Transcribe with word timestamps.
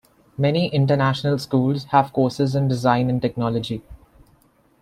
Many 0.35 0.65
international 0.69 1.37
schools 1.37 1.83
have 1.91 2.11
courses 2.11 2.55
in 2.55 2.67
design 2.67 3.07
and 3.07 3.21
technology. 3.21 3.83